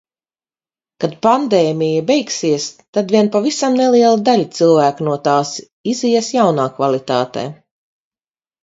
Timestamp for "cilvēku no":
4.57-5.21